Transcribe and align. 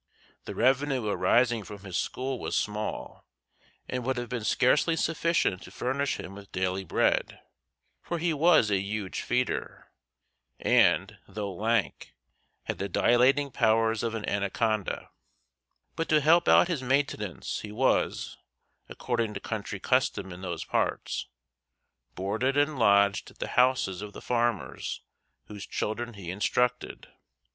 The 0.45 0.55
revenue 0.55 1.05
arising 1.05 1.61
from 1.63 1.81
his 1.83 1.95
school 1.95 2.39
was 2.39 2.55
small, 2.57 3.23
and 3.87 4.03
would 4.03 4.17
have 4.17 4.29
been 4.29 4.43
scarcely 4.43 4.95
sufficient 4.95 5.61
to 5.61 5.69
furnish 5.69 6.19
him 6.19 6.33
with 6.33 6.51
daily 6.51 6.83
bread, 6.83 7.39
for 8.01 8.17
he 8.17 8.33
was 8.33 8.71
a 8.71 8.79
huge 8.79 9.21
feeder, 9.21 9.91
and, 10.59 11.19
though 11.27 11.53
lank, 11.53 12.15
had 12.63 12.79
the 12.79 12.89
dilating 12.89 13.51
powers 13.51 14.01
of 14.01 14.15
an 14.15 14.27
anaconda; 14.27 15.11
but 15.95 16.09
to 16.09 16.19
help 16.19 16.47
out 16.47 16.67
his 16.67 16.81
maintenance 16.81 17.59
he 17.59 17.71
was, 17.71 18.39
according 18.89 19.35
to 19.35 19.39
country 19.39 19.79
custom 19.79 20.31
in 20.33 20.41
those 20.41 20.65
parts, 20.65 21.27
boarded 22.15 22.57
and 22.57 22.79
lodged 22.79 23.29
at 23.29 23.37
the 23.37 23.49
houses 23.49 24.01
of 24.01 24.13
the 24.13 24.19
farmers 24.21 25.03
whose 25.45 25.63
children 25.67 26.15
he 26.15 26.31
instructed. 26.31 27.09